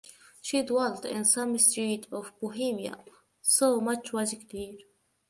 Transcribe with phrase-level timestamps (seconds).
[0.41, 3.05] She dwelt in some street of Bohemia;
[3.39, 4.79] so much was clear.